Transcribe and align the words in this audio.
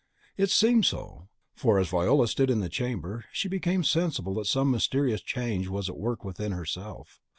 It 0.35 0.49
seemed 0.49 0.85
so; 0.85 1.27
for 1.53 1.77
as 1.77 1.89
Viola 1.89 2.27
stood 2.27 2.49
in 2.49 2.59
the 2.59 2.69
chamber, 2.69 3.25
she 3.31 3.47
became 3.47 3.83
sensible 3.83 4.33
that 4.33 4.45
some 4.45 4.71
mysterious 4.71 5.21
change 5.21 5.67
was 5.67 5.89
at 5.89 5.95
work 5.99 6.25
within 6.25 6.53
herself. 6.53 7.19